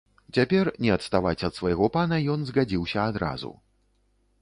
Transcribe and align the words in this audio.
Цяпер 0.37 0.71
не 0.85 0.91
адставаць 0.95 1.43
ад 1.49 1.53
свайго 1.59 1.91
пана 1.99 2.21
ён 2.37 2.49
згадзіўся 2.51 3.07
адразу. 3.11 3.57